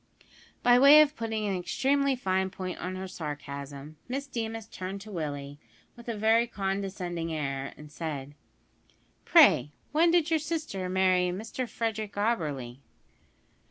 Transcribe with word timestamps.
By 0.63 0.79
way 0.79 0.99
of 1.01 1.15
putting 1.15 1.45
an 1.45 1.55
extremely 1.55 2.15
fine 2.15 2.49
point 2.49 2.79
on 2.79 2.95
her 2.95 3.07
sarcasm, 3.07 3.97
Miss 4.07 4.25
Deemas 4.25 4.65
turned 4.65 4.99
to 5.01 5.11
Willie, 5.11 5.59
with 5.95 6.09
a 6.09 6.17
very 6.17 6.47
condescending 6.47 7.31
air, 7.31 7.71
and 7.77 7.91
said: 7.91 8.33
"Pray, 9.25 9.73
when 9.91 10.09
did 10.09 10.31
your 10.31 10.39
sister 10.39 10.89
marry 10.89 11.27
Mr 11.29 11.69
Frederick 11.69 12.13
Auberly?" 12.17 12.79